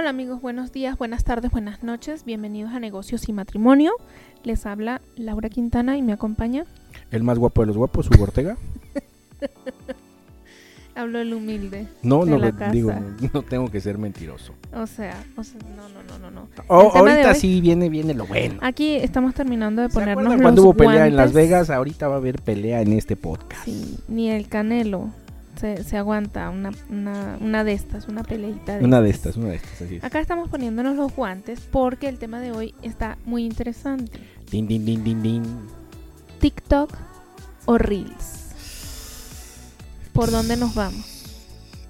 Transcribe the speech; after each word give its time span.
Hola 0.00 0.08
amigos, 0.08 0.40
buenos 0.40 0.72
días, 0.72 0.96
buenas 0.96 1.24
tardes, 1.24 1.50
buenas 1.50 1.82
noches. 1.82 2.24
Bienvenidos 2.24 2.72
a 2.72 2.80
Negocios 2.80 3.28
y 3.28 3.34
Matrimonio. 3.34 3.92
Les 4.44 4.64
habla 4.64 5.02
Laura 5.14 5.50
Quintana 5.50 5.98
y 5.98 6.02
me 6.02 6.14
acompaña. 6.14 6.64
El 7.10 7.22
más 7.22 7.38
guapo 7.38 7.60
de 7.60 7.66
los 7.66 7.76
guapos, 7.76 8.08
Hugo 8.10 8.22
Ortega. 8.22 8.56
Hablo 10.94 11.18
el 11.18 11.34
humilde. 11.34 11.86
No, 12.02 12.24
de 12.24 12.30
no, 12.30 12.38
la 12.38 12.50
digo, 12.70 12.94
no 13.34 13.42
tengo 13.42 13.70
que 13.70 13.82
ser 13.82 13.98
mentiroso. 13.98 14.54
O 14.74 14.86
sea, 14.86 15.22
o 15.36 15.44
sea, 15.44 15.60
no, 15.76 15.86
no, 15.90 16.02
no, 16.02 16.18
no, 16.18 16.30
no. 16.30 16.48
Ahorita 16.68 17.32
hoy- 17.32 17.34
sí 17.34 17.60
viene, 17.60 17.90
viene 17.90 18.14
lo 18.14 18.24
bueno. 18.24 18.58
Aquí 18.62 18.94
estamos 18.94 19.34
terminando 19.34 19.82
de 19.82 19.88
¿Se 19.88 19.94
ponernos 20.00 20.32
los 20.32 20.40
cuando 20.40 20.62
hubo 20.62 20.72
pelea 20.72 21.08
en 21.08 21.16
Las? 21.16 21.34
Vegas? 21.34 21.68
Ahorita 21.68 22.08
va 22.08 22.14
a 22.14 22.18
haber 22.18 22.40
pelea 22.40 22.80
en 22.80 22.94
este 22.94 23.16
podcast. 23.16 23.66
Sí, 23.66 23.98
ni 24.08 24.30
el 24.30 24.48
Canelo 24.48 25.10
se, 25.56 25.84
se 25.84 25.96
aguanta 25.96 26.50
una, 26.50 26.70
una, 26.88 27.38
una 27.40 27.64
de 27.64 27.72
estas, 27.72 28.08
una 28.08 28.22
peleita 28.22 28.78
de 28.78 28.84
Una 28.84 29.00
de 29.00 29.10
estas, 29.10 29.36
una 29.36 29.48
de 29.48 29.56
estas, 29.56 29.82
así 29.82 29.96
es. 29.96 30.04
Acá 30.04 30.20
estamos 30.20 30.48
poniéndonos 30.48 30.96
los 30.96 31.14
guantes 31.14 31.60
porque 31.60 32.08
el 32.08 32.18
tema 32.18 32.40
de 32.40 32.52
hoy 32.52 32.74
está 32.82 33.18
muy 33.24 33.44
interesante. 33.44 34.18
Din, 34.50 34.66
din, 34.66 34.84
din, 34.84 35.04
din, 35.04 35.22
din. 35.22 35.42
TikTok 36.40 36.90
o 37.66 37.78
Reels. 37.78 38.40
¿Por 40.12 40.30
dónde 40.30 40.56
nos 40.56 40.74
vamos? 40.74 41.24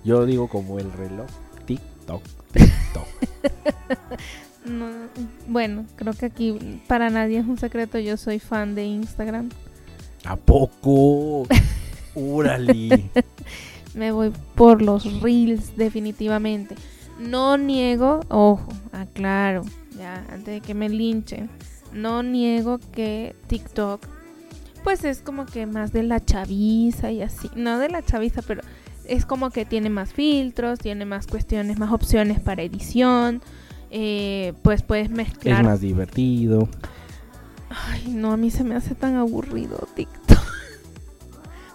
Yo 0.04 0.26
digo 0.26 0.48
como 0.48 0.78
el 0.78 0.92
reloj. 0.92 1.28
TikTok, 1.66 2.22
TikTok. 2.52 3.06
No, 4.64 4.90
bueno, 5.48 5.86
creo 5.96 6.12
que 6.12 6.26
aquí 6.26 6.82
para 6.86 7.08
nadie 7.08 7.38
es 7.38 7.46
un 7.46 7.58
secreto. 7.58 7.98
Yo 7.98 8.18
soy 8.18 8.38
fan 8.38 8.74
de 8.74 8.84
Instagram. 8.84 9.48
¿A 10.24 10.36
poco? 10.36 11.46
Órale. 12.14 13.10
Me 13.94 14.12
voy 14.12 14.32
por 14.54 14.82
los 14.82 15.20
Reels 15.20 15.76
definitivamente. 15.76 16.74
No 17.18 17.56
niego, 17.58 18.20
ojo, 18.28 18.68
aclaro, 18.92 19.64
ya, 19.98 20.24
antes 20.32 20.54
de 20.54 20.60
que 20.60 20.74
me 20.74 20.88
linchen. 20.88 21.50
No 21.92 22.22
niego 22.22 22.78
que 22.92 23.34
TikTok, 23.48 24.06
pues 24.84 25.04
es 25.04 25.20
como 25.20 25.44
que 25.44 25.66
más 25.66 25.92
de 25.92 26.02
la 26.04 26.24
chaviza 26.24 27.10
y 27.10 27.20
así. 27.20 27.50
No 27.56 27.78
de 27.78 27.88
la 27.90 28.02
chaviza, 28.02 28.42
pero 28.42 28.62
es 29.04 29.26
como 29.26 29.50
que 29.50 29.64
tiene 29.64 29.90
más 29.90 30.14
filtros, 30.14 30.78
tiene 30.78 31.04
más 31.04 31.26
cuestiones, 31.26 31.78
más 31.78 31.92
opciones 31.92 32.40
para 32.40 32.62
edición. 32.62 33.42
eh, 33.90 34.52
pues 34.62 34.82
puedes 34.82 35.10
Es 35.10 35.16
mezclar. 35.16 35.64
más 35.64 35.80
divertido. 35.80 36.68
Ay, 37.68 38.08
no, 38.08 38.32
a 38.32 38.36
mí 38.36 38.50
se 38.50 38.62
me 38.64 38.76
hace 38.76 38.94
tan 38.94 39.16
aburrido 39.16 39.88
TikTok. 39.94 40.19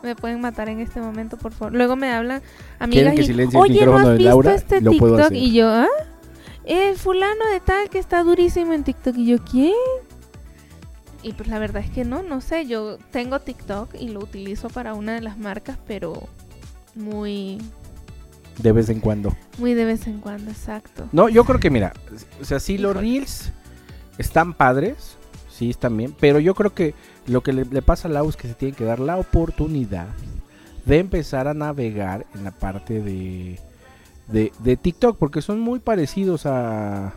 Me 0.05 0.15
pueden 0.15 0.39
matar 0.41 0.69
en 0.69 0.79
este 0.79 1.01
momento, 1.01 1.37
por 1.37 1.51
favor. 1.51 1.73
Luego 1.73 1.95
me 1.95 2.11
hablan 2.11 2.41
amigas 2.79 3.13
¿Quieren 3.13 3.49
que 3.49 3.57
y, 3.57 3.59
Oye, 3.59 3.85
¿no 3.85 3.97
has 3.97 4.17
visto 4.17 4.23
Laura? 4.23 4.55
este 4.55 4.81
Lo 4.81 4.91
TikTok? 4.91 5.31
Y 5.31 5.53
yo, 5.53 5.69
¿ah? 5.69 5.87
El 6.63 6.95
fulano 6.95 7.45
de 7.51 7.59
tal 7.59 7.89
que 7.89 7.99
está 7.99 8.23
durísimo 8.23 8.73
en 8.73 8.83
TikTok. 8.83 9.17
Y 9.17 9.25
yo, 9.27 9.37
¿quién? 9.43 9.73
Y 11.21 11.33
pues 11.33 11.49
la 11.49 11.59
verdad 11.59 11.83
es 11.83 11.89
que 11.89 12.05
no, 12.05 12.23
no 12.23 12.41
sé. 12.41 12.65
Yo 12.65 12.97
tengo 13.11 13.39
TikTok 13.39 13.95
y 13.99 14.09
lo 14.09 14.19
utilizo 14.19 14.69
para 14.69 14.93
una 14.93 15.13
de 15.13 15.21
las 15.21 15.37
marcas, 15.37 15.77
pero 15.87 16.27
muy, 16.95 17.61
De 18.59 18.71
vez 18.71 18.89
en 18.89 18.99
cuando. 18.99 19.35
muy 19.57 19.73
de 19.73 19.85
vez 19.85 20.07
en 20.07 20.19
cuando, 20.19 20.51
exacto. 20.51 21.07
No, 21.11 21.29
yo 21.29 21.43
creo 21.43 21.59
que 21.59 21.69
mira, 21.69 21.93
o 22.41 22.45
sea, 22.45 22.59
sí 22.59 22.77
los 22.77 22.95
reels 22.95 23.51
están 24.17 24.53
padres, 24.53 25.17
sí 25.57 25.69
están 25.69 25.95
bien, 25.97 26.13
pero 26.19 26.39
yo 26.39 26.53
creo 26.53 26.73
que 26.73 26.93
lo 27.27 27.41
que 27.41 27.53
le, 27.53 27.65
le 27.65 27.81
pasa 27.81 28.07
a 28.07 28.11
Lau 28.11 28.27
es 28.29 28.35
que 28.35 28.47
se 28.47 28.53
tiene 28.53 28.75
que 28.75 28.83
dar 28.83 28.99
la 28.99 29.17
oportunidad 29.17 30.07
de 30.85 30.99
empezar 30.99 31.47
a 31.47 31.53
navegar 31.53 32.25
en 32.35 32.43
la 32.43 32.51
parte 32.51 33.01
de, 33.01 33.59
de, 34.27 34.51
de 34.59 34.77
TikTok, 34.77 35.17
porque 35.17 35.41
son 35.41 35.59
muy 35.59 35.79
parecidos 35.79 36.45
a, 36.45 37.13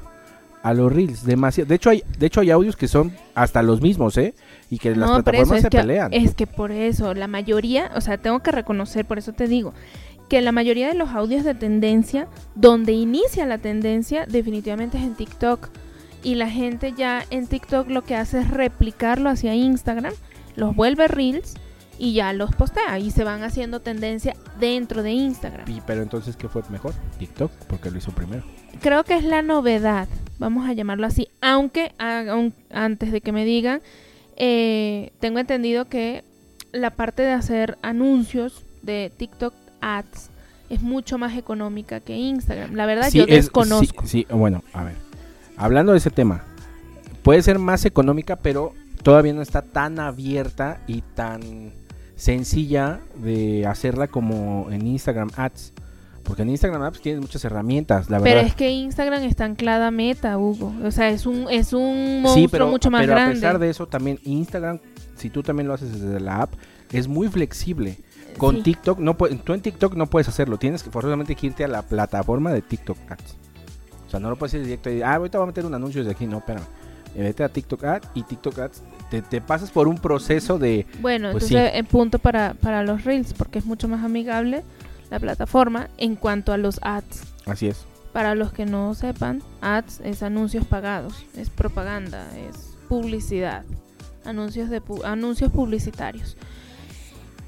a 0.62 0.74
los 0.74 0.92
reels, 0.92 1.24
demasiado. 1.24 1.68
De 1.68 1.74
hecho 1.74 1.90
hay, 1.90 2.02
de 2.18 2.26
hecho 2.26 2.40
hay 2.40 2.50
audios 2.50 2.76
que 2.76 2.88
son 2.88 3.12
hasta 3.34 3.62
los 3.62 3.80
mismos, 3.80 4.16
¿eh? 4.16 4.34
Y 4.70 4.78
que 4.78 4.94
las 4.94 5.08
No, 5.10 5.22
plataformas 5.22 5.58
es 5.58 5.62
se 5.62 5.68
que, 5.70 5.78
pelean. 5.78 6.12
es 6.12 6.34
que 6.34 6.46
por 6.46 6.70
eso, 6.72 7.12
la 7.14 7.26
mayoría, 7.26 7.90
o 7.94 8.00
sea, 8.00 8.18
tengo 8.18 8.40
que 8.40 8.52
reconocer, 8.52 9.04
por 9.04 9.18
eso 9.18 9.32
te 9.32 9.48
digo, 9.48 9.74
que 10.28 10.40
la 10.42 10.52
mayoría 10.52 10.88
de 10.88 10.94
los 10.94 11.10
audios 11.10 11.42
de 11.44 11.54
tendencia, 11.54 12.28
donde 12.54 12.92
inicia 12.92 13.46
la 13.46 13.58
tendencia, 13.58 14.26
definitivamente 14.26 14.98
es 14.98 15.04
en 15.04 15.14
TikTok. 15.14 15.68
Y 16.22 16.34
la 16.34 16.50
gente 16.50 16.92
ya 16.96 17.24
en 17.30 17.46
TikTok 17.46 17.88
lo 17.88 18.02
que 18.02 18.16
hace 18.16 18.40
es 18.40 18.50
replicarlo 18.50 19.30
hacia 19.30 19.54
Instagram, 19.54 20.12
los 20.56 20.74
vuelve 20.74 21.06
reels 21.08 21.54
y 21.98 22.12
ya 22.14 22.32
los 22.32 22.54
postea. 22.54 22.98
Y 22.98 23.10
se 23.12 23.24
van 23.24 23.42
haciendo 23.44 23.80
tendencia 23.80 24.34
dentro 24.58 25.02
de 25.02 25.12
Instagram. 25.12 25.68
Y- 25.70 25.80
pero 25.86 26.02
entonces, 26.02 26.36
¿qué 26.36 26.48
fue 26.48 26.62
mejor? 26.70 26.92
TikTok, 27.18 27.50
porque 27.68 27.90
lo 27.90 27.98
hizo 27.98 28.12
primero. 28.12 28.42
creo 28.80 29.02
que 29.02 29.16
es 29.16 29.24
la 29.24 29.42
novedad, 29.42 30.06
vamos 30.38 30.68
a 30.68 30.72
llamarlo 30.72 31.06
así, 31.06 31.26
aunque 31.40 31.92
a- 31.98 32.20
aun- 32.32 32.52
antes 32.70 33.10
de 33.10 33.20
que 33.20 33.32
me 33.32 33.44
digan, 33.44 33.80
eh, 34.36 35.10
tengo 35.20 35.38
entendido 35.40 35.86
que 35.86 36.22
la 36.72 36.90
parte 36.90 37.22
de 37.22 37.32
hacer 37.32 37.76
anuncios 37.82 38.62
de 38.82 39.10
TikTok 39.16 39.52
Ads 39.80 40.30
es 40.70 40.80
mucho 40.82 41.18
más 41.18 41.36
económica 41.36 41.98
que 42.00 42.14
Instagram. 42.16 42.74
La 42.74 42.86
verdad 42.86 43.08
Sí, 43.10 43.18
yo 43.18 43.24
es- 43.24 43.30
desconozco. 43.30 44.02
Sí, 44.06 44.26
sí, 44.28 44.34
bueno, 44.34 44.62
a 44.72 44.84
ver. 44.84 44.94
Hablando 45.58 45.92
de 45.92 45.98
ese 45.98 46.10
tema, 46.10 46.44
puede 47.22 47.42
ser 47.42 47.58
más 47.58 47.84
económica, 47.84 48.36
pero 48.36 48.72
todavía 49.02 49.32
no 49.32 49.42
está 49.42 49.62
tan 49.62 49.98
abierta 49.98 50.80
y 50.86 51.02
tan 51.14 51.72
sencilla 52.16 53.00
de 53.16 53.66
hacerla 53.66 54.08
como 54.08 54.68
en 54.70 54.86
Instagram 54.86 55.30
Ads. 55.36 55.72
Porque 56.24 56.42
en 56.42 56.50
Instagram 56.50 56.82
Ads 56.82 57.00
tienes 57.00 57.20
muchas 57.22 57.44
herramientas, 57.44 58.10
la 58.10 58.18
Pero 58.18 58.34
verdad. 58.36 58.46
es 58.50 58.54
que 58.54 58.68
Instagram 58.70 59.22
está 59.22 59.46
anclada 59.46 59.86
a 59.86 59.90
Meta, 59.90 60.36
Hugo. 60.36 60.74
O 60.84 60.90
sea, 60.90 61.08
es 61.08 61.24
un 61.26 61.46
es 61.50 61.72
un 61.72 62.20
monstruo 62.22 62.34
sí, 62.34 62.48
pero, 62.48 62.68
mucho 62.68 62.90
más 62.90 63.00
pero 63.02 63.12
a 63.12 63.16
grande. 63.16 63.34
pesar 63.36 63.58
de 63.58 63.70
eso, 63.70 63.86
también 63.86 64.18
Instagram, 64.24 64.78
si 65.16 65.30
tú 65.30 65.42
también 65.42 65.68
lo 65.68 65.74
haces 65.74 66.00
desde 66.00 66.20
la 66.20 66.42
app, 66.42 66.52
es 66.92 67.08
muy 67.08 67.28
flexible. 67.28 67.96
Con 68.36 68.56
Sí. 68.56 68.62
TikTok, 68.62 68.98
no 69.00 69.14
tú 69.16 69.52
en 69.54 69.62
TikTok 69.62 69.94
no 69.94 70.06
puedes 70.06 70.28
hacerlo, 70.28 70.58
tienes 70.58 70.82
que 70.82 70.90
forzosamente 70.90 71.34
que 71.34 71.46
irte 71.48 71.64
a 71.64 71.68
la 71.68 71.82
plataforma 71.82 72.52
de 72.52 72.60
TikTok 72.62 72.98
Ads. 73.10 73.36
O 74.08 74.10
sea, 74.10 74.18
no 74.18 74.28
lo 74.30 74.36
puedes 74.36 74.54
ir 74.54 74.64
directo 74.64 74.90
y, 74.90 75.02
ah, 75.02 75.14
ahorita 75.14 75.38
voy 75.38 75.44
a 75.44 75.46
meter 75.48 75.64
un 75.66 75.74
anuncio 75.74 76.00
desde 76.02 76.16
aquí, 76.16 76.26
no, 76.26 76.38
espérame. 76.38 76.64
Eh, 77.14 77.22
Vete 77.22 77.44
a 77.44 77.48
TikTok 77.48 77.84
Ads 77.84 78.08
y 78.14 78.22
TikTok 78.22 78.58
Ads 78.58 78.82
te, 79.10 79.22
te 79.22 79.40
pasas 79.40 79.70
por 79.70 79.86
un 79.86 79.96
proceso 79.98 80.58
de... 80.58 80.86
Bueno, 81.00 81.30
Pues 81.32 81.44
entonces 81.44 81.72
en 81.74 81.86
punto 81.86 82.18
para, 82.18 82.54
para 82.54 82.82
los 82.82 83.04
Reels, 83.04 83.32
porque 83.34 83.58
es 83.58 83.64
mucho 83.66 83.86
más 83.86 84.02
amigable 84.04 84.64
la 85.10 85.20
plataforma 85.20 85.88
en 85.98 86.16
cuanto 86.16 86.52
a 86.52 86.58
los 86.58 86.78
ads. 86.82 87.22
Así 87.46 87.68
es. 87.68 87.84
Para 88.12 88.34
los 88.34 88.52
que 88.52 88.66
no 88.66 88.94
sepan, 88.94 89.42
ads 89.60 90.00
es 90.04 90.22
anuncios 90.22 90.66
pagados, 90.66 91.24
es 91.36 91.48
propaganda, 91.50 92.26
es 92.36 92.74
publicidad, 92.88 93.64
anuncios 94.24 94.68
de 94.70 94.82
pu- 94.82 95.04
anuncios 95.04 95.50
publicitarios. 95.52 96.36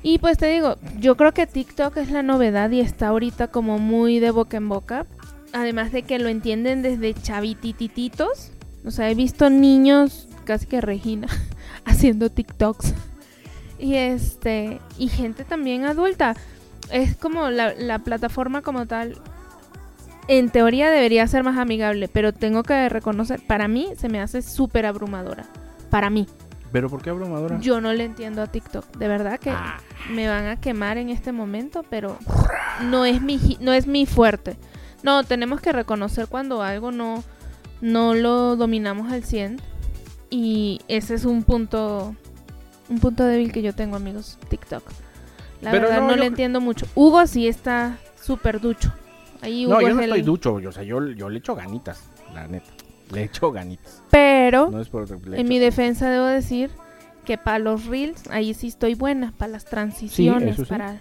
Y 0.02 0.18
pues 0.18 0.38
te 0.38 0.46
digo, 0.46 0.76
yo 0.98 1.16
creo 1.16 1.32
que 1.32 1.46
TikTok 1.46 1.96
es 1.98 2.10
la 2.10 2.22
novedad 2.22 2.70
y 2.70 2.80
está 2.80 3.08
ahorita 3.08 3.48
como 3.48 3.78
muy 3.78 4.18
de 4.18 4.30
boca 4.30 4.56
en 4.56 4.68
boca. 4.68 5.06
Además 5.52 5.92
de 5.92 6.02
que 6.02 6.18
lo 6.18 6.28
entienden 6.28 6.82
desde 6.82 7.14
chavititititos. 7.14 8.52
O 8.84 8.90
sea, 8.90 9.10
he 9.10 9.14
visto 9.14 9.50
niños, 9.50 10.28
casi 10.44 10.66
que 10.66 10.80
Regina, 10.80 11.28
haciendo 11.84 12.30
TikToks. 12.30 12.94
Y 13.78 13.94
este, 13.96 14.80
y 14.98 15.08
gente 15.08 15.44
también 15.44 15.84
adulta. 15.84 16.34
Es 16.90 17.16
como 17.16 17.50
la, 17.50 17.74
la 17.74 17.98
plataforma 18.00 18.62
como 18.62 18.86
tal. 18.86 19.16
En 20.28 20.50
teoría 20.50 20.90
debería 20.90 21.26
ser 21.26 21.42
más 21.42 21.58
amigable, 21.58 22.08
pero 22.08 22.32
tengo 22.32 22.62
que 22.62 22.88
reconocer, 22.88 23.40
para 23.46 23.66
mí 23.68 23.88
se 23.98 24.08
me 24.08 24.20
hace 24.20 24.42
súper 24.42 24.86
abrumadora. 24.86 25.46
Para 25.90 26.08
mí. 26.10 26.26
¿Pero 26.70 26.88
por 26.88 27.02
qué 27.02 27.10
abrumadora? 27.10 27.58
Yo 27.60 27.80
no 27.80 27.92
le 27.92 28.04
entiendo 28.04 28.42
a 28.42 28.46
TikTok. 28.46 28.96
De 28.96 29.08
verdad 29.08 29.40
que 29.40 29.50
Ah. 29.50 29.78
me 30.10 30.28
van 30.28 30.46
a 30.46 30.60
quemar 30.60 30.98
en 30.98 31.08
este 31.10 31.32
momento, 31.32 31.84
pero 31.90 32.16
no 32.84 33.04
es 33.04 33.20
mi 33.20 33.58
no 33.60 33.72
es 33.72 33.88
mi 33.88 34.06
fuerte. 34.06 34.56
No, 35.02 35.24
tenemos 35.24 35.60
que 35.60 35.72
reconocer 35.72 36.26
cuando 36.28 36.62
algo 36.62 36.92
no 36.92 37.22
no 37.80 38.14
lo 38.14 38.56
dominamos 38.56 39.10
al 39.10 39.24
100 39.24 39.58
y 40.28 40.80
ese 40.88 41.14
es 41.14 41.24
un 41.24 41.42
punto 41.44 42.14
un 42.88 42.98
punto 42.98 43.24
débil 43.24 43.52
que 43.52 43.62
yo 43.62 43.74
tengo, 43.74 43.96
amigos, 43.96 44.36
TikTok. 44.48 44.82
La 45.62 45.70
Pero 45.70 45.84
verdad 45.84 46.00
no, 46.02 46.06
no, 46.08 46.14
yo 46.14 46.20
le 46.20 46.26
entiendo 46.26 46.60
mucho. 46.60 46.86
Hugo 46.94 47.26
sí 47.26 47.46
está 47.46 47.98
súper 48.20 48.60
ducho. 48.60 48.92
Ahí 49.42 49.64
Hugo 49.66 49.74
no, 49.76 49.80
yo 49.82 49.88
es 49.88 49.94
no 49.94 50.00
el- 50.02 50.10
estoy 50.10 50.22
ducho, 50.22 50.58
yo- 50.60 50.70
o 50.70 50.72
sea, 50.72 50.82
yo, 50.82 51.06
yo 51.12 51.28
le 51.28 51.38
echo 51.38 51.54
ganitas, 51.54 52.02
la 52.34 52.46
neta. 52.48 52.66
Le 53.12 53.24
echo 53.24 53.50
ganitas. 53.52 54.02
Pero 54.10 54.70
No 54.70 54.80
es 54.80 54.88
por 54.88 55.08
le 55.26 55.40
en 55.40 55.48
mi 55.48 55.58
defensa 55.58 56.08
debo 56.10 56.26
decir 56.26 56.70
que 57.24 57.38
para 57.38 57.58
los 57.58 57.86
reels 57.86 58.22
ahí 58.30 58.54
sí 58.54 58.68
estoy 58.68 58.94
buena, 58.94 59.32
para 59.36 59.52
las 59.52 59.64
transiciones, 59.64 60.56
sí. 60.56 60.64
para 60.64 61.00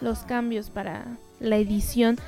los 0.00 0.20
cambios, 0.20 0.70
para 0.70 1.04
la 1.40 1.56
edición. 1.56 2.18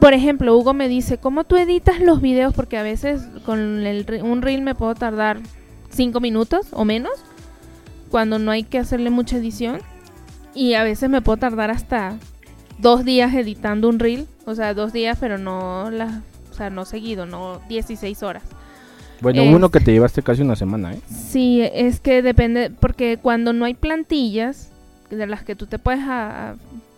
Por 0.00 0.12
ejemplo, 0.12 0.56
Hugo 0.56 0.74
me 0.74 0.88
dice, 0.88 1.18
¿cómo 1.18 1.44
tú 1.44 1.56
editas 1.56 2.00
los 2.00 2.20
videos? 2.20 2.52
Porque 2.54 2.76
a 2.78 2.82
veces 2.82 3.22
con 3.46 3.86
el, 3.86 4.04
un 4.22 4.42
reel 4.42 4.62
me 4.62 4.74
puedo 4.74 4.94
tardar 4.94 5.38
cinco 5.90 6.20
minutos 6.20 6.66
o 6.72 6.84
menos, 6.84 7.12
cuando 8.10 8.38
no 8.38 8.50
hay 8.50 8.64
que 8.64 8.78
hacerle 8.78 9.10
mucha 9.10 9.36
edición. 9.36 9.80
Y 10.54 10.74
a 10.74 10.82
veces 10.82 11.08
me 11.08 11.22
puedo 11.22 11.36
tardar 11.36 11.70
hasta 11.70 12.16
dos 12.78 13.04
días 13.04 13.32
editando 13.34 13.88
un 13.88 13.98
reel, 13.98 14.26
o 14.46 14.54
sea, 14.54 14.74
dos 14.74 14.92
días, 14.92 15.16
pero 15.20 15.38
no 15.38 15.90
las 15.90 16.22
sea, 16.56 16.70
no 16.70 16.84
seguido, 16.84 17.24
no 17.26 17.60
16 17.68 18.22
horas. 18.24 18.42
Bueno, 19.20 19.42
Es- 19.42 19.54
uno 19.54 19.68
que 19.70 19.78
te 19.80 19.92
llevaste 19.92 20.22
casi 20.22 20.42
una 20.42 20.56
semana, 20.56 20.94
¿eh? 20.94 21.00
Sí, 21.08 21.60
es 21.72 22.00
que 22.00 22.22
depende, 22.22 22.70
porque 22.70 23.18
cuando 23.20 23.52
no 23.52 23.64
hay 23.64 23.74
plantillas 23.74 24.70
de 25.10 25.26
las 25.28 25.42
que 25.44 25.54
tú 25.54 25.66
te 25.66 25.78
puedes 25.78 26.00
a- 26.00 26.50
a- 26.50 26.56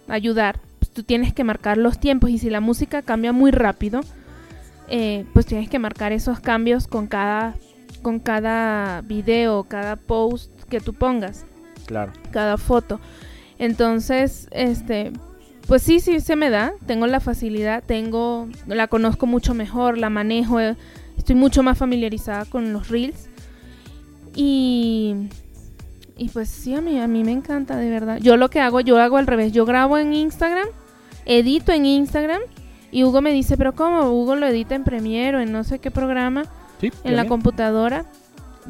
ayudar, 0.08 0.60
tú 1.00 1.06
tienes 1.06 1.32
que 1.32 1.44
marcar 1.44 1.78
los 1.78 1.98
tiempos 1.98 2.28
y 2.28 2.36
si 2.36 2.50
la 2.50 2.60
música 2.60 3.00
cambia 3.00 3.32
muy 3.32 3.52
rápido, 3.52 4.00
eh, 4.88 5.24
pues 5.32 5.46
tienes 5.46 5.70
que 5.70 5.78
marcar 5.78 6.12
esos 6.12 6.40
cambios 6.40 6.86
con 6.86 7.06
cada, 7.06 7.54
con 8.02 8.18
cada 8.18 9.00
video, 9.00 9.64
cada 9.64 9.96
post 9.96 10.50
que 10.68 10.78
tú 10.78 10.92
pongas, 10.92 11.46
Claro. 11.86 12.12
cada 12.32 12.58
foto. 12.58 13.00
Entonces, 13.58 14.46
este, 14.50 15.12
pues 15.66 15.80
sí, 15.82 16.00
sí 16.00 16.20
se 16.20 16.36
me 16.36 16.50
da, 16.50 16.74
tengo 16.84 17.06
la 17.06 17.20
facilidad, 17.20 17.82
tengo, 17.82 18.48
la 18.66 18.86
conozco 18.88 19.24
mucho 19.26 19.54
mejor, 19.54 19.96
la 19.96 20.10
manejo, 20.10 20.60
eh, 20.60 20.76
estoy 21.16 21.34
mucho 21.34 21.62
más 21.62 21.78
familiarizada 21.78 22.44
con 22.44 22.74
los 22.74 22.88
reels. 22.90 23.30
Y, 24.34 25.14
y 26.18 26.28
pues 26.28 26.50
sí, 26.50 26.74
a 26.74 26.82
mí, 26.82 27.00
a 27.00 27.06
mí 27.06 27.24
me 27.24 27.32
encanta, 27.32 27.76
de 27.76 27.88
verdad. 27.88 28.18
Yo 28.20 28.36
lo 28.36 28.50
que 28.50 28.60
hago, 28.60 28.80
yo 28.80 28.98
hago 28.98 29.16
al 29.16 29.26
revés. 29.26 29.52
Yo 29.52 29.64
grabo 29.64 29.96
en 29.98 30.12
Instagram, 30.12 30.68
edito 31.26 31.72
en 31.72 31.86
Instagram. 31.86 32.40
Y 32.92 33.04
Hugo 33.04 33.20
me 33.20 33.32
dice, 33.32 33.56
pero 33.56 33.74
¿cómo? 33.74 34.10
Hugo 34.10 34.34
lo 34.34 34.46
edita 34.46 34.74
en 34.74 34.84
Premiere 34.84 35.36
o 35.36 35.40
en 35.40 35.52
no 35.52 35.62
sé 35.62 35.78
qué 35.78 35.90
programa, 35.90 36.44
Sí, 36.80 36.90
en 37.04 37.16
la 37.16 37.26
computadora. 37.26 38.04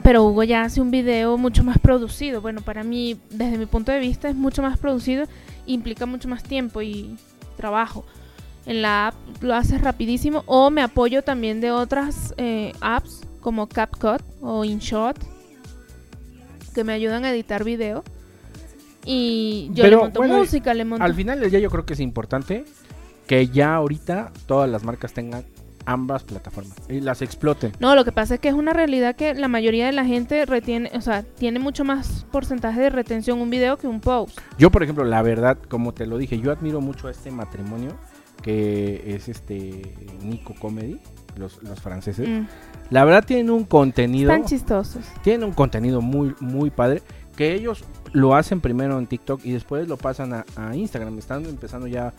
Pero 0.03 0.25
Hugo 0.25 0.45
ya 0.45 0.63
hace 0.63 0.81
un 0.81 0.91
video 0.91 1.37
mucho 1.39 1.65
más 1.65 1.79
producido. 1.79 2.41
Bueno, 2.41 2.61
para 2.61 2.85
mí, 2.85 3.19
desde 3.31 3.59
mi 3.59 3.67
punto 3.67 3.93
de 3.93 4.01
vista, 4.01 4.29
es 4.29 4.37
mucho 4.37 4.63
más 4.63 4.79
producido. 4.79 5.27
Implica 5.67 6.07
mucho 6.07 6.29
más 6.29 6.43
tiempo 6.43 6.83
y 6.83 7.17
trabajo. 7.57 8.05
En 8.67 8.83
la 8.83 9.09
app 9.09 9.15
lo 9.43 9.55
haces 9.55 9.81
rapidísimo. 9.81 10.45
O 10.47 10.71
me 10.71 10.83
apoyo 10.83 11.23
también 11.23 11.61
de 11.61 11.71
otras 11.71 12.35
eh, 12.37 12.73
apps 12.81 13.23
como 13.41 13.69
CapCut 13.69 14.23
o 14.43 14.65
InShot 14.65 15.17
que 16.75 16.85
me 16.85 16.93
ayudan 16.93 17.25
a 17.25 17.31
editar 17.31 17.65
video. 17.65 18.05
Y 19.05 19.71
yo 19.73 19.83
Pero, 19.85 19.97
le 19.97 20.03
monto 20.05 20.21
bueno, 20.21 20.37
música, 20.39 20.75
le 20.75 20.85
monto... 20.85 21.05
Al 21.05 21.15
final 21.15 21.41
del 21.41 21.51
día 21.51 21.61
yo 21.61 21.71
creo 21.71 21.87
que 21.87 21.95
es 21.95 22.01
importante 22.01 22.65
que 23.27 23.47
ya 23.49 23.75
ahorita 23.75 24.33
todas 24.47 24.69
las 24.69 24.85
marcas 24.85 25.13
tengan 25.13 25.45
ambas 25.87 26.25
plataformas 26.25 26.77
y 26.89 27.01
las 27.01 27.23
exploten. 27.23 27.73
No, 27.81 27.95
lo 27.95 28.05
que 28.05 28.13
pasa 28.13 28.35
es 28.35 28.41
que 28.41 28.49
es 28.49 28.55
una 28.55 28.73
realidad 28.73 29.17
que 29.17 29.35
la 29.35 29.49
mayoría 29.49 29.87
de 29.87 29.93
la 29.93 30.05
gente 30.05 30.45
retiene, 30.47 30.91
o 30.95 31.01
sea, 31.01 31.23
tiene 31.23 31.59
mucho 31.59 31.85
más 31.85 32.27
porcentaje 32.31 32.81
de 32.81 32.91
retención 32.91 33.41
un 33.41 33.51
video 33.51 33.77
que 33.77 33.87
un 33.87 34.01
post. 34.01 34.39
Yo, 34.59 34.71
por 34.71 34.83
ejemplo, 34.83 35.05
la 35.05 35.23
verdad, 35.23 35.59
como 35.69 35.93
te 35.95 36.07
lo 36.07 36.19
dije, 36.19 36.39
yo 36.39 36.53
admiro 36.53 36.81
mucho 36.81 37.09
a 37.09 37.11
este 37.11 37.31
matrimonio 37.31 37.97
que 38.43 39.03
es 39.15 39.29
este 39.29 39.95
Nico 40.23 40.55
Comedy, 40.59 40.99
los, 41.37 41.63
los 41.63 41.81
franceses. 41.81 42.27
Mm, 42.29 42.47
La 42.91 43.05
verdad 43.05 43.25
tienen 43.25 43.51
un 43.51 43.65
contenido, 43.65 44.33
Están 44.33 44.49
chistosos. 44.49 45.05
tienen 45.23 45.45
un 45.45 45.53
contenido 45.53 46.01
muy 46.01 46.35
muy 46.41 46.71
padre 46.71 47.03
que 47.37 47.55
ellos 47.55 47.85
lo 48.13 48.35
hacen 48.35 48.61
primero 48.61 48.99
en 48.99 49.07
TikTok 49.07 49.41
y 49.45 49.53
después 49.53 49.87
lo 49.89 49.97
pasan 49.97 50.33
a, 50.35 50.45
a 50.57 50.75
Instagram. 50.77 51.19
Están 51.19 51.45
empezando 51.47 51.87
ya 51.87 52.13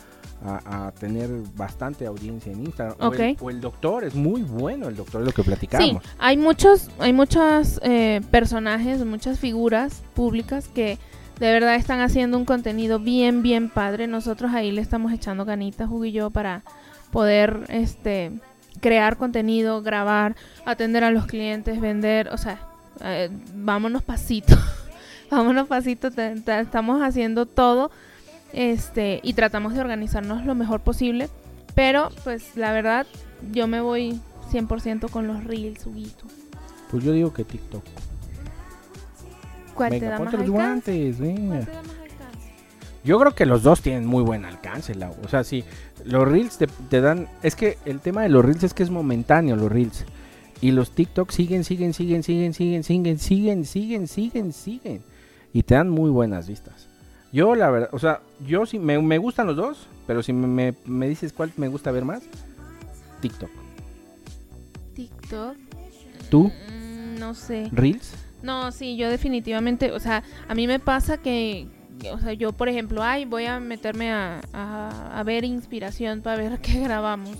a, 0.44 0.86
a 0.86 0.92
tener 0.92 1.28
bastante 1.54 2.06
audiencia 2.06 2.50
en 2.52 2.64
Instagram. 2.64 2.96
O, 3.00 3.12
el, 3.12 3.32
Ok. 3.34 3.42
o 3.42 3.50
el 3.50 3.60
doctor 3.60 4.04
es 4.04 4.14
muy 4.14 4.42
bueno, 4.42 4.88
el 4.88 4.96
doctor 4.96 5.20
es 5.22 5.26
lo 5.26 5.32
que 5.32 5.42
Sí, 5.42 5.48
platicamos. 5.48 6.02
hay 6.18 6.36
muchos, 6.36 6.90
hay 6.98 7.12
muchos 7.12 7.78
eh, 7.84 8.20
personajes, 8.30 9.04
muchas 9.04 9.38
figuras 9.38 10.02
públicas 10.14 10.68
que 10.68 10.98
de 11.38 11.52
verdad 11.52 11.74
están 11.76 12.00
haciendo 12.00 12.36
un 12.38 12.44
contenido 12.44 12.98
bien, 12.98 13.42
bien 13.42 13.68
padre. 13.68 14.06
Nosotros 14.06 14.52
ahí 14.54 14.72
le 14.72 14.80
estamos 14.80 15.12
echando 15.12 15.44
ganitas, 15.44 15.88
Hugo 15.88 16.04
y 16.06 16.12
yo, 16.12 16.30
para 16.30 16.62
poder 17.10 17.64
este 17.68 18.32
crear 18.80 19.16
contenido, 19.18 19.82
grabar, 19.82 20.34
atender 20.64 21.04
a 21.04 21.10
los 21.10 21.26
clientes, 21.26 21.80
vender, 21.80 22.28
o 22.28 22.38
sea, 22.38 22.58
eh, 23.04 23.28
vámonos 23.54 24.02
pasito, 24.02 24.56
vámonos 25.32 25.66
pasito, 25.66 26.08
estamos 26.08 27.02
haciendo 27.02 27.46
todo 27.46 27.90
este 28.52 29.18
y 29.22 29.32
tratamos 29.32 29.72
de 29.72 29.80
organizarnos 29.80 30.44
lo 30.44 30.54
mejor 30.54 30.80
posible, 30.80 31.30
pero 31.74 32.10
pues 32.22 32.54
la 32.54 32.72
verdad 32.72 33.06
yo 33.50 33.66
me 33.66 33.80
voy 33.80 34.20
100% 34.52 35.08
con 35.10 35.26
los 35.26 35.42
reels, 35.44 35.86
Huguito. 35.86 36.26
Pues 36.90 37.02
yo 37.02 37.12
digo 37.12 37.32
que 37.32 37.44
TikTok. 37.44 37.82
¿Cuál 39.74 39.90
te 39.90 40.00
da 40.00 40.18
más 40.18 40.32
los 40.32 40.34
alcance? 40.34 40.50
guantes, 40.50 41.18
venga. 41.18 41.46
¿Cuál 41.48 41.64
te 41.64 41.72
da 41.72 41.82
más 41.82 41.90
alcance? 41.90 42.52
Yo 43.02 43.18
creo 43.18 43.34
que 43.34 43.46
los 43.46 43.62
dos 43.62 43.80
tienen 43.80 44.04
muy 44.04 44.22
buen 44.22 44.44
alcance, 44.44 44.94
Lau. 44.94 45.14
O 45.24 45.28
sea, 45.28 45.44
sí, 45.44 45.64
los 46.04 46.28
reels 46.28 46.58
te, 46.58 46.66
te 46.66 47.00
dan... 47.00 47.26
Es 47.42 47.56
que 47.56 47.78
el 47.86 48.00
tema 48.00 48.20
de 48.22 48.28
los 48.28 48.44
reels 48.44 48.64
es 48.64 48.74
que 48.74 48.82
es 48.82 48.90
momentáneo, 48.90 49.56
los 49.56 49.72
reels. 49.72 50.04
Y 50.60 50.72
los 50.72 50.90
TikTok 50.90 51.30
siguen, 51.30 51.64
siguen, 51.64 51.94
siguen, 51.94 52.22
siguen, 52.22 52.52
siguen, 52.52 52.84
siguen, 52.84 53.18
siguen, 53.18 53.64
siguen, 53.64 54.06
siguen, 54.06 54.52
siguen. 54.52 55.11
Y 55.52 55.62
te 55.62 55.74
dan 55.74 55.90
muy 55.90 56.10
buenas 56.10 56.48
vistas. 56.48 56.88
Yo, 57.32 57.54
la 57.54 57.70
verdad, 57.70 57.88
o 57.92 57.98
sea, 57.98 58.20
yo 58.46 58.66
sí, 58.66 58.78
me, 58.78 59.00
me 59.00 59.18
gustan 59.18 59.46
los 59.46 59.56
dos, 59.56 59.86
pero 60.06 60.22
si 60.22 60.32
me, 60.32 60.46
me- 60.46 60.74
me 60.84 61.08
dices 61.08 61.32
cuál 61.32 61.52
me 61.56 61.68
gusta 61.68 61.90
ver 61.90 62.04
más, 62.04 62.22
TikTok. 63.20 63.50
TikTok. 64.94 65.56
¿Tú? 66.30 66.44
Mm, 66.70 67.18
no 67.18 67.34
sé. 67.34 67.68
¿Reels? 67.72 68.12
No, 68.42 68.72
sí, 68.72 68.96
yo 68.96 69.08
definitivamente, 69.08 69.92
o 69.92 70.00
sea, 70.00 70.22
a 70.48 70.54
mí 70.54 70.66
me 70.66 70.78
pasa 70.80 71.18
que, 71.18 71.68
o 72.12 72.18
sea, 72.18 72.32
yo 72.32 72.52
por 72.52 72.68
ejemplo, 72.68 73.02
ay, 73.02 73.24
voy 73.24 73.46
a 73.46 73.60
meterme 73.60 74.10
a, 74.12 74.40
a, 74.52 75.18
a 75.18 75.22
ver 75.22 75.44
inspiración 75.44 76.20
para 76.22 76.36
ver 76.42 76.58
qué 76.62 76.80
grabamos 76.80 77.36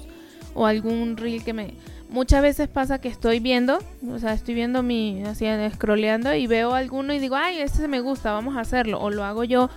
o 0.54 0.66
algún 0.66 1.16
reel 1.16 1.42
que 1.44 1.52
me... 1.52 1.74
Muchas 2.12 2.42
veces 2.42 2.68
pasa 2.68 3.00
que 3.00 3.08
estoy 3.08 3.40
viendo, 3.40 3.78
o 4.08 4.18
sea, 4.18 4.34
estoy 4.34 4.54
viendo 4.54 4.82
mi, 4.82 5.22
así, 5.24 5.46
scrolleando 5.74 6.34
y 6.34 6.46
veo 6.46 6.74
alguno 6.74 7.14
y 7.14 7.18
digo, 7.18 7.36
ay, 7.36 7.60
este 7.60 7.88
me 7.88 8.00
gusta, 8.00 8.32
vamos 8.32 8.56
a 8.56 8.60
hacerlo, 8.60 9.00
o 9.00 9.10
lo 9.10 9.24
hago 9.24 9.44
yo 9.44 9.70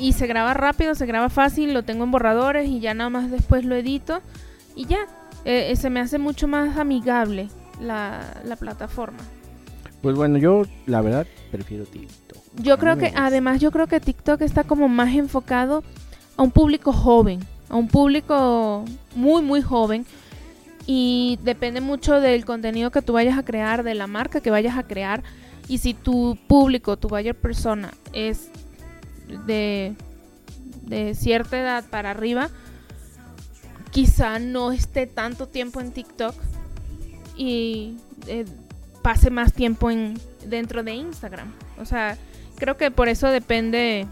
y 0.00 0.14
se 0.14 0.26
graba 0.26 0.52
rápido, 0.54 0.94
se 0.94 1.06
graba 1.06 1.28
fácil, 1.28 1.72
lo 1.72 1.84
tengo 1.84 2.04
en 2.04 2.10
borradores 2.10 2.68
y 2.68 2.80
ya 2.80 2.92
nada 2.94 3.08
más 3.10 3.30
después 3.30 3.64
lo 3.64 3.76
edito 3.76 4.20
y 4.74 4.86
ya, 4.86 4.98
Eh, 5.46 5.72
eh, 5.72 5.76
se 5.76 5.90
me 5.90 6.00
hace 6.00 6.18
mucho 6.18 6.48
más 6.48 6.78
amigable 6.78 7.50
la, 7.78 8.40
la 8.44 8.56
plataforma. 8.56 9.18
Pues 10.00 10.16
bueno, 10.16 10.38
yo 10.38 10.62
la 10.86 11.02
verdad 11.02 11.26
prefiero 11.52 11.84
TikTok. 11.84 12.38
Yo 12.62 12.78
creo 12.78 12.96
que 12.96 13.12
además 13.14 13.60
yo 13.60 13.70
creo 13.70 13.86
que 13.86 14.00
TikTok 14.00 14.40
está 14.40 14.64
como 14.64 14.88
más 14.88 15.14
enfocado 15.14 15.84
a 16.38 16.42
un 16.42 16.50
público 16.50 16.94
joven, 16.94 17.40
a 17.68 17.76
un 17.76 17.88
público 17.88 18.86
muy 19.14 19.42
muy 19.42 19.60
joven 19.60 20.06
y 20.86 21.38
depende 21.42 21.80
mucho 21.80 22.20
del 22.20 22.44
contenido 22.44 22.90
que 22.90 23.02
tú 23.02 23.14
vayas 23.14 23.38
a 23.38 23.44
crear, 23.44 23.82
de 23.82 23.94
la 23.94 24.06
marca 24.06 24.40
que 24.40 24.50
vayas 24.50 24.76
a 24.76 24.82
crear 24.82 25.22
y 25.68 25.78
si 25.78 25.94
tu 25.94 26.38
público, 26.46 26.96
tu 26.96 27.08
buyer 27.08 27.34
persona 27.34 27.92
es 28.12 28.50
de 29.46 29.94
de 30.86 31.14
cierta 31.14 31.58
edad 31.58 31.84
para 31.88 32.10
arriba, 32.10 32.50
quizá 33.90 34.38
no 34.38 34.72
esté 34.72 35.06
tanto 35.06 35.48
tiempo 35.48 35.80
en 35.80 35.92
TikTok 35.92 36.34
y 37.36 37.96
eh, 38.26 38.44
pase 39.02 39.30
más 39.30 39.52
tiempo 39.52 39.90
en 39.90 40.18
dentro 40.46 40.82
de 40.82 40.94
Instagram. 40.94 41.52
O 41.78 41.84
sea, 41.84 42.18
creo 42.56 42.76
que 42.76 42.90
por 42.90 43.08
eso 43.08 43.28
depende 43.28 44.06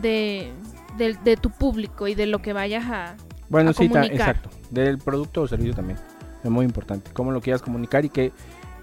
de, 0.00 0.52
de, 0.96 1.14
de 1.14 1.36
tu 1.36 1.50
público 1.50 2.08
y 2.08 2.14
de 2.14 2.26
lo 2.26 2.40
que 2.40 2.52
vayas 2.52 2.84
a... 2.86 3.16
Bueno, 3.48 3.70
a 3.70 3.72
sí, 3.72 3.88
ta- 3.88 4.04
exacto. 4.04 4.50
Del 4.70 4.98
producto 4.98 5.42
o 5.42 5.48
servicio 5.48 5.74
también. 5.74 5.98
Es 6.44 6.50
muy 6.50 6.64
importante. 6.64 7.10
Cómo 7.12 7.32
lo 7.32 7.40
quieras 7.40 7.62
comunicar 7.62 8.04
y 8.04 8.10
qué, 8.10 8.32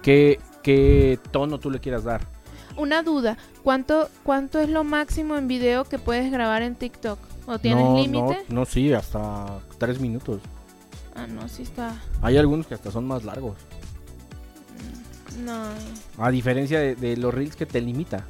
qué, 0.01 0.39
qué 0.63 1.19
tono 1.31 1.59
tú 1.59 1.69
le 1.69 1.79
quieras 1.79 2.03
dar. 2.03 2.21
Una 2.77 3.03
duda, 3.03 3.37
¿cuánto, 3.63 4.09
¿cuánto 4.23 4.59
es 4.59 4.67
lo 4.69 4.83
máximo 4.83 5.37
en 5.37 5.47
video 5.47 5.85
que 5.85 5.97
puedes 5.97 6.29
grabar 6.31 6.61
en 6.61 6.75
TikTok? 6.75 7.17
¿O 7.47 7.59
tienes 7.59 7.85
no, 7.85 7.95
límite? 7.95 8.43
No, 8.49 8.55
no, 8.61 8.65
sí, 8.65 8.91
hasta 8.91 9.59
tres 9.77 9.99
minutos. 10.01 10.41
Ah, 11.15 11.27
no, 11.27 11.47
sí 11.47 11.63
está... 11.63 11.95
Hay 12.21 12.37
algunos 12.37 12.67
que 12.67 12.73
hasta 12.73 12.91
son 12.91 13.07
más 13.07 13.23
largos. 13.23 13.55
No, 15.43 15.63
A 16.17 16.31
diferencia 16.31 16.79
de, 16.79 16.95
de 16.95 17.17
los 17.17 17.33
reels 17.33 17.55
que 17.55 17.65
te 17.65 17.79
limita. 17.81 18.25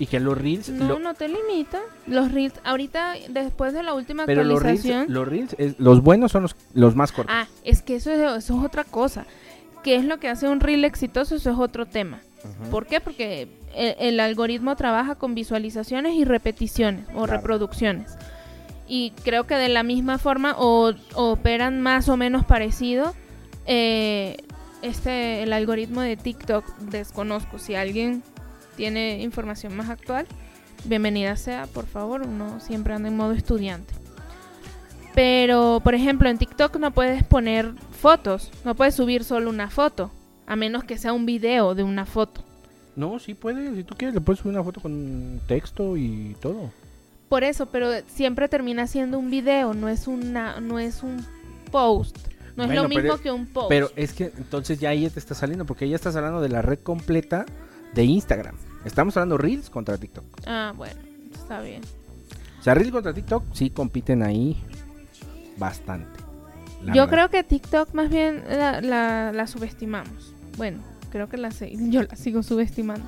Y 0.00 0.06
que 0.06 0.18
los 0.18 0.36
reels... 0.36 0.68
no, 0.70 0.88
lo- 0.88 0.98
no 0.98 1.14
te 1.14 1.28
limita. 1.28 1.78
Los 2.08 2.32
reels, 2.32 2.54
ahorita, 2.64 3.14
después 3.28 3.72
de 3.74 3.82
la 3.84 3.94
última 3.94 4.24
pero 4.26 4.42
los 4.42 4.60
reels, 4.62 4.80
actualización... 4.80 5.12
los 5.14 5.28
reels, 5.28 5.54
es- 5.58 5.78
los 5.78 6.02
buenos 6.02 6.32
son 6.32 6.42
los, 6.42 6.56
los 6.74 6.96
más 6.96 7.12
cortos. 7.12 7.32
Ah, 7.38 7.46
es 7.64 7.82
que 7.82 7.96
eso 7.96 8.10
es, 8.10 8.18
eso 8.18 8.58
es 8.58 8.64
otra 8.64 8.82
cosa. 8.84 9.26
¿Qué 9.84 9.94
es 9.96 10.04
lo 10.04 10.18
que 10.18 10.28
hace 10.28 10.48
un 10.48 10.58
reel 10.60 10.84
exitoso? 10.84 11.36
Eso 11.36 11.50
es 11.50 11.58
otro 11.58 11.86
tema. 11.86 12.20
¿Por 12.70 12.86
qué? 12.86 13.00
Porque 13.00 13.48
el, 13.74 13.94
el 13.98 14.20
algoritmo 14.20 14.74
trabaja 14.74 15.14
con 15.16 15.34
visualizaciones 15.34 16.14
y 16.14 16.24
repeticiones 16.24 17.04
o 17.10 17.24
Claro. 17.24 17.32
reproducciones. 17.34 18.10
Y 18.88 19.12
creo 19.22 19.44
que 19.44 19.54
de 19.56 19.68
la 19.68 19.82
misma 19.82 20.16
forma 20.18 20.54
o, 20.58 20.92
o 21.14 21.30
operan 21.32 21.80
más 21.82 22.08
o 22.08 22.16
menos 22.16 22.44
parecido. 22.46 23.14
eh, 23.66 24.38
este, 24.82 25.42
el 25.42 25.52
algoritmo 25.52 26.00
de 26.00 26.16
TikTok 26.16 26.64
desconozco. 26.78 27.58
Si 27.58 27.74
alguien 27.74 28.22
tiene 28.80 29.20
información 29.20 29.76
más 29.76 29.90
actual, 29.90 30.26
bienvenida 30.86 31.36
sea, 31.36 31.66
por 31.66 31.84
favor. 31.84 32.22
Uno 32.22 32.60
siempre 32.60 32.94
anda 32.94 33.10
en 33.10 33.16
modo 33.16 33.32
estudiante. 33.32 33.92
Pero, 35.14 35.82
por 35.84 35.94
ejemplo, 35.94 36.30
en 36.30 36.38
TikTok 36.38 36.78
no 36.78 36.90
puedes 36.90 37.22
poner 37.22 37.74
fotos, 38.00 38.50
no 38.64 38.74
puedes 38.74 38.94
subir 38.94 39.22
solo 39.22 39.50
una 39.50 39.68
foto, 39.68 40.10
a 40.46 40.56
menos 40.56 40.84
que 40.84 40.96
sea 40.96 41.12
un 41.12 41.26
video 41.26 41.74
de 41.74 41.82
una 41.82 42.06
foto. 42.06 42.42
No, 42.96 43.18
sí 43.18 43.34
puedes. 43.34 43.76
Si 43.76 43.84
tú 43.84 43.94
quieres, 43.98 44.14
le 44.14 44.22
puedes 44.22 44.40
subir 44.40 44.54
una 44.54 44.64
foto 44.64 44.80
con 44.80 45.42
texto 45.46 45.98
y 45.98 46.34
todo. 46.40 46.72
Por 47.28 47.44
eso, 47.44 47.66
pero 47.66 47.90
siempre 48.06 48.48
termina 48.48 48.86
siendo 48.86 49.18
un 49.18 49.30
video, 49.30 49.74
no 49.74 49.90
es 49.90 50.06
una, 50.08 50.58
no 50.60 50.78
es 50.78 51.02
un 51.02 51.22
post. 51.70 52.16
No 52.56 52.62
es 52.64 52.68
Bueno, 52.68 52.84
lo 52.84 52.88
pero- 52.88 53.02
mismo 53.02 53.18
que 53.18 53.30
un 53.30 53.46
post. 53.46 53.68
Pero 53.68 53.90
es 53.94 54.14
que 54.14 54.32
entonces 54.38 54.80
ya 54.80 54.88
ahí 54.88 55.06
te 55.10 55.18
está 55.18 55.34
saliendo, 55.34 55.66
porque 55.66 55.86
ya 55.86 55.96
estás 55.96 56.16
hablando 56.16 56.40
de 56.40 56.48
la 56.48 56.62
red 56.62 56.78
completa 56.78 57.44
de 57.94 58.04
Instagram. 58.04 58.54
Estamos 58.84 59.16
hablando 59.16 59.36
Reels 59.38 59.70
contra 59.70 59.98
TikTok. 59.98 60.24
Ah, 60.46 60.72
bueno, 60.76 61.00
está 61.32 61.60
bien. 61.60 61.82
O 62.58 62.62
sea, 62.62 62.74
Reels 62.74 62.92
contra 62.92 63.12
TikTok 63.12 63.44
sí 63.52 63.70
compiten 63.70 64.22
ahí 64.22 64.56
bastante. 65.58 66.20
Yo 66.80 66.86
verdad. 66.86 67.08
creo 67.10 67.28
que 67.30 67.44
TikTok 67.44 67.92
más 67.94 68.08
bien 68.08 68.42
la, 68.48 68.80
la- 68.80 69.32
la 69.32 69.46
subestimamos. 69.46 70.32
Bueno, 70.56 70.78
creo 71.10 71.28
que 71.28 71.36
la 71.36 71.50
yo 71.90 72.02
la 72.02 72.16
sigo 72.16 72.42
subestimando. 72.42 73.06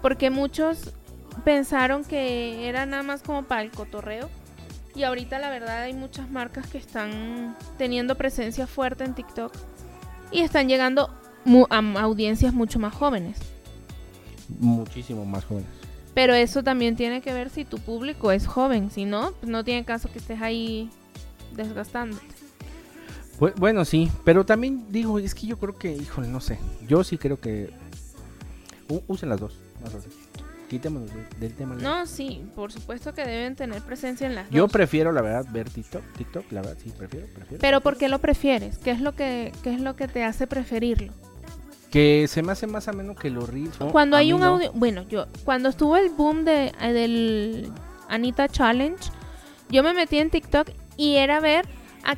Porque 0.00 0.30
muchos 0.30 0.92
pensaron 1.44 2.04
que 2.04 2.68
era 2.68 2.84
nada 2.86 3.02
más 3.04 3.22
como 3.22 3.44
para 3.44 3.62
el 3.62 3.70
cotorreo. 3.70 4.28
Y 4.94 5.04
ahorita 5.04 5.38
la 5.38 5.48
verdad 5.48 5.82
hay 5.82 5.94
muchas 5.94 6.30
marcas 6.30 6.66
que 6.66 6.76
están 6.78 7.56
teniendo 7.78 8.16
presencia 8.16 8.66
fuerte 8.66 9.04
en 9.04 9.14
TikTok. 9.14 9.52
Y 10.32 10.40
están 10.40 10.68
llegando 10.68 11.08
mu- 11.44 11.66
a 11.70 11.78
audiencias 12.02 12.52
mucho 12.52 12.78
más 12.78 12.92
jóvenes. 12.94 13.38
Muchísimo 14.60 15.24
más 15.24 15.44
jóvenes. 15.44 15.68
Pero 16.14 16.34
eso 16.34 16.62
también 16.62 16.94
tiene 16.96 17.20
que 17.22 17.32
ver 17.32 17.48
si 17.50 17.64
tu 17.64 17.78
público 17.78 18.32
es 18.32 18.46
joven. 18.46 18.90
Si 18.90 19.04
no, 19.04 19.32
pues 19.40 19.50
no 19.50 19.64
tiene 19.64 19.84
caso 19.84 20.10
que 20.12 20.18
estés 20.18 20.40
ahí 20.42 20.90
desgastándote. 21.56 22.26
Bu- 23.40 23.54
Bueno, 23.56 23.84
sí, 23.84 24.10
pero 24.24 24.44
también 24.44 24.84
digo, 24.90 25.18
es 25.18 25.34
que 25.34 25.46
yo 25.46 25.58
creo 25.58 25.76
que, 25.78 25.92
híjole, 25.96 26.28
no 26.28 26.40
sé. 26.40 26.58
Yo 26.86 27.02
sí 27.02 27.16
creo 27.18 27.40
que 27.40 27.70
usen 29.08 29.28
las 29.30 29.40
dos. 29.40 29.54
más. 29.82 29.92
Quitémonos 30.68 31.10
de- 31.12 31.26
del 31.40 31.52
tema. 31.54 31.74
No, 31.74 32.06
sí, 32.06 32.44
por 32.54 32.72
supuesto 32.72 33.12
que 33.12 33.26
deben 33.26 33.56
tener 33.56 33.82
presencia 33.82 34.26
en 34.26 34.34
las 34.34 34.48
Yo 34.48 34.62
dos. 34.62 34.72
prefiero, 34.72 35.12
la 35.12 35.20
verdad, 35.20 35.46
ver 35.52 35.68
TikTok. 35.68 36.02
TikTok, 36.16 36.50
la 36.52 36.62
verdad, 36.62 36.78
sí, 36.82 36.90
prefiero, 36.96 37.26
prefiero. 37.26 37.60
Pero 37.60 37.80
¿por 37.82 37.98
qué 37.98 38.08
lo 38.08 38.20
prefieres? 38.20 38.78
¿Qué 38.78 38.90
es 38.90 39.00
lo 39.00 39.12
que 39.12 39.52
qué 39.62 39.74
es 39.74 39.80
lo 39.80 39.96
que 39.96 40.08
te 40.08 40.24
hace 40.24 40.46
preferirlo? 40.46 41.12
Que 41.92 42.26
se 42.26 42.42
me 42.42 42.50
hace 42.52 42.66
más 42.66 42.88
ameno 42.88 43.14
que 43.14 43.30
los 43.30 43.48
reels. 43.48 43.78
¿no? 43.78 43.92
Cuando 43.92 44.16
A 44.16 44.20
hay 44.20 44.32
un 44.32 44.40
no. 44.40 44.46
audio, 44.46 44.72
bueno, 44.74 45.02
yo 45.08 45.26
cuando 45.44 45.68
estuvo 45.68 45.96
el 45.96 46.08
boom 46.10 46.44
de 46.44 46.72
eh, 46.80 46.92
del 46.92 47.70
Anita 48.08 48.48
Challenge, 48.48 48.96
yo 49.68 49.82
me 49.84 49.92
metí 49.92 50.18
en 50.18 50.30
TikTok 50.30 50.68
y 50.96 51.16
era 51.16 51.38
ver 51.40 51.66
a 52.04 52.16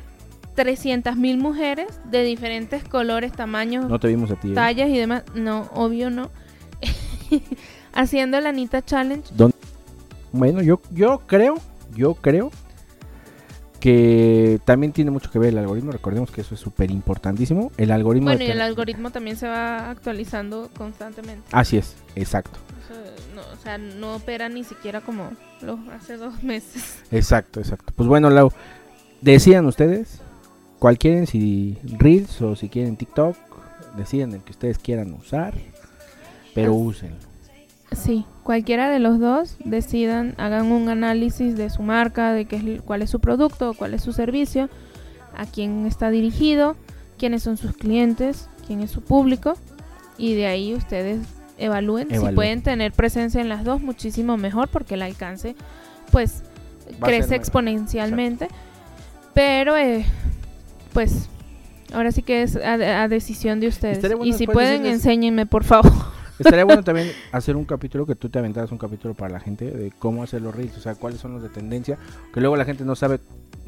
300 0.55 1.15
mil 1.17 1.37
mujeres 1.37 1.87
de 2.09 2.23
diferentes 2.23 2.83
colores, 2.85 3.33
tamaños, 3.33 3.87
No 3.87 3.99
te 3.99 4.07
vimos 4.07 4.31
a 4.31 4.35
ti. 4.37 4.51
¿eh? 4.51 4.53
tallas 4.55 4.89
y 4.89 4.97
demás. 4.97 5.23
No, 5.35 5.69
obvio 5.73 6.09
no. 6.09 6.31
Haciendo 7.93 8.37
el 8.37 8.47
Anita 8.47 8.81
Challenge. 8.83 9.29
Bueno, 10.31 10.61
yo, 10.61 10.81
yo 10.91 11.19
creo, 11.27 11.55
yo 11.95 12.15
creo 12.15 12.51
que 13.85 14.59
también 14.65 14.93
tiene 14.93 15.11
mucho 15.11 15.29
que 15.29 15.37
ver 15.37 15.49
el 15.49 15.59
algoritmo. 15.59 15.91
Recordemos 15.91 16.31
que 16.31 16.41
eso 16.41 16.55
es 16.55 16.59
súper 16.59 16.89
importantísimo. 16.89 17.71
El 17.77 17.91
algoritmo. 17.91 18.29
Bueno, 18.29 18.43
y 18.43 18.47
el 18.47 18.61
algoritmo 18.61 19.11
también 19.11 19.37
se 19.37 19.47
va 19.47 19.91
actualizando 19.91 20.71
constantemente. 20.75 21.47
Así 21.51 21.77
es, 21.77 21.95
exacto. 22.15 22.57
Eso 22.83 22.99
no, 23.35 23.41
o 23.41 23.61
sea, 23.61 23.77
no 23.77 24.15
opera 24.15 24.49
ni 24.49 24.63
siquiera 24.63 25.01
como 25.01 25.29
los 25.61 25.77
hace 25.89 26.17
dos 26.17 26.41
meses. 26.41 26.97
Exacto, 27.11 27.59
exacto. 27.59 27.93
Pues 27.95 28.09
bueno, 28.09 28.31
Lau, 28.31 28.51
decidan 29.21 29.67
ustedes 29.67 30.19
cuál 30.79 30.97
quieren, 30.97 31.27
si 31.27 31.77
Reels 31.83 32.41
o 32.41 32.55
si 32.55 32.69
quieren 32.69 32.97
TikTok. 32.97 33.37
Decidan 33.97 34.33
el 34.33 34.41
que 34.41 34.51
ustedes 34.51 34.79
quieran 34.79 35.13
usar, 35.13 35.53
pero 36.55 36.73
úsenlo. 36.73 37.34
Sí, 37.91 38.25
cualquiera 38.43 38.89
de 38.89 38.99
los 38.99 39.19
dos 39.19 39.57
decidan, 39.63 40.33
hagan 40.37 40.71
un 40.71 40.89
análisis 40.89 41.55
de 41.55 41.69
su 41.69 41.81
marca, 41.81 42.33
de 42.33 42.45
qué 42.45 42.55
es, 42.55 42.81
cuál 42.81 43.01
es 43.01 43.09
su 43.09 43.19
producto, 43.19 43.73
cuál 43.73 43.93
es 43.93 44.01
su 44.01 44.11
servicio, 44.11 44.69
a 45.35 45.45
quién 45.45 45.85
está 45.85 46.09
dirigido, 46.09 46.75
quiénes 47.17 47.43
son 47.43 47.57
sus 47.57 47.73
clientes, 47.75 48.49
quién 48.65 48.81
es 48.81 48.91
su 48.91 49.01
público 49.01 49.55
y 50.17 50.33
de 50.33 50.47
ahí 50.47 50.73
ustedes 50.73 51.19
evalúen, 51.57 52.09
si 52.09 52.33
pueden 52.33 52.61
tener 52.63 52.91
presencia 52.91 53.39
en 53.39 53.49
las 53.49 53.63
dos 53.63 53.81
muchísimo 53.81 54.37
mejor 54.37 54.67
porque 54.67 54.95
el 54.95 55.01
alcance 55.01 55.55
pues 56.11 56.43
Va 57.01 57.07
crece 57.07 57.35
exponencialmente, 57.35 58.47
pero 59.33 59.77
eh, 59.77 60.05
pues 60.93 61.29
ahora 61.93 62.11
sí 62.11 62.21
que 62.21 62.43
es 62.43 62.55
a, 62.57 63.03
a 63.03 63.07
decisión 63.07 63.59
de 63.59 63.67
ustedes. 63.67 64.01
Bueno 64.01 64.25
y 64.25 64.33
si 64.33 64.47
pueden 64.47 64.85
enséñenme 64.85 65.45
por 65.45 65.63
favor. 65.63 66.14
Estaría 66.39 66.65
bueno 66.65 66.83
también 66.83 67.11
hacer 67.31 67.55
un 67.55 67.65
capítulo 67.65 68.05
que 68.05 68.15
tú 68.15 68.29
te 68.29 68.39
aventaras 68.39 68.71
un 68.71 68.77
capítulo 68.77 69.13
para 69.13 69.31
la 69.33 69.39
gente 69.39 69.71
de 69.71 69.91
cómo 69.91 70.23
hacer 70.23 70.41
los 70.41 70.53
reels, 70.53 70.77
o 70.77 70.81
sea, 70.81 70.95
cuáles 70.95 71.19
son 71.21 71.33
los 71.33 71.41
de 71.43 71.49
tendencia, 71.49 71.97
que 72.33 72.39
luego 72.41 72.55
la 72.57 72.65
gente 72.65 72.83
no 72.83 72.95
sabe, 72.95 73.19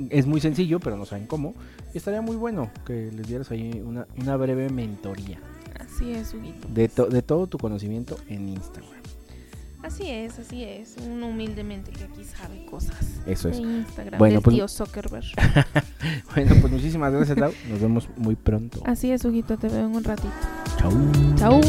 es 0.10 0.26
muy 0.26 0.42
sencillo, 0.42 0.80
pero 0.80 0.98
no 0.98 1.06
saben 1.06 1.28
cómo. 1.28 1.54
Y 1.94 1.98
estaría 1.98 2.22
muy 2.22 2.36
bueno 2.36 2.70
que 2.86 3.12
les 3.12 3.28
dieras 3.28 3.50
ahí 3.52 3.82
una, 3.86 4.06
una 4.18 4.36
breve 4.36 4.70
mentoría 4.70 5.40
Así 5.80 6.12
es, 6.12 6.34
Huguito. 6.34 6.68
de, 6.74 6.90
to- 6.90 7.08
de 7.08 7.22
todo 7.22 7.48
tu 7.48 7.58
conocimiento 7.58 8.18
en 8.28 8.50
Instagram. 8.50 8.92
Así 9.84 10.10
es, 10.10 10.38
así 10.38 10.64
es. 10.64 10.96
Uno 11.08 11.28
humildemente 11.28 11.92
que 11.92 12.04
aquí 12.04 12.24
sabe 12.26 12.66
cosas. 12.66 12.98
Eso 13.26 13.48
es. 13.48 13.58
De 13.58 13.64
Instagram, 13.64 14.18
Bueno, 14.20 14.34
del 14.36 14.42
pues- 14.44 14.56
tío 14.58 14.68
Zuckerberg. 14.68 15.24
Bueno, 16.36 16.56
pues 16.62 16.74
muchísimas 16.74 17.14
gracias, 17.14 17.38
Lau. 17.38 17.52
Nos 17.70 17.80
vemos 17.80 18.10
muy 18.18 18.36
pronto. 18.36 18.82
Así 18.86 19.12
es, 19.12 19.24
Huguito, 19.24 19.58
te 19.58 19.70
veo 19.70 19.86
en 19.88 19.96
un 19.96 20.04
ratito. 20.04 20.34
Chau. 20.80 20.92
Chau. 21.38 21.62